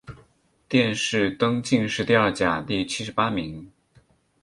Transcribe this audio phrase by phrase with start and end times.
[0.67, 3.71] 殿试登进士第二甲第七十八名。